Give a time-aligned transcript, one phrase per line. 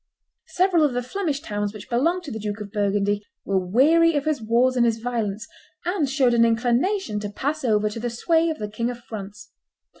[0.47, 4.25] Several of the Flemish towns which belonged to the Duke of Burgundy were weary of
[4.25, 5.47] his wars and his violence,
[5.85, 9.51] and showed an inclination to pass over to the sway of the King of France.